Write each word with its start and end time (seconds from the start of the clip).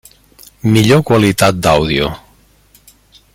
Millor 0.75 1.03
qualitat 1.09 1.59
d'àudio. 1.67 2.09